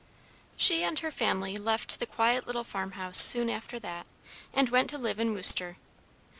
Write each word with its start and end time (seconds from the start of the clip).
She 0.57 0.83
and 0.83 0.97
her 0.97 1.11
family 1.11 1.57
left 1.57 1.99
the 1.99 2.07
quiet 2.07 2.47
little 2.47 2.63
farmhouse 2.63 3.19
soon 3.19 3.51
after 3.51 3.77
that, 3.81 4.07
and 4.51 4.67
went 4.69 4.89
to 4.89 4.97
live 4.97 5.19
in 5.19 5.31
Worcester. 5.35 5.77